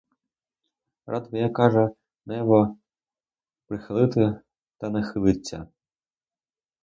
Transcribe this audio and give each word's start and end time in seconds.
Рад 1.05 1.29
би 1.31 1.37
я,— 1.39 1.49
каже,— 1.53 1.89
небо 2.25 2.77
прихилити, 3.67 4.39
та 4.77 4.89
не 4.89 5.03
хилиться! 5.03 5.67